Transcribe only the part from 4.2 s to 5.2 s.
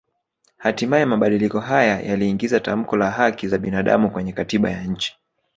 katiba ya nchi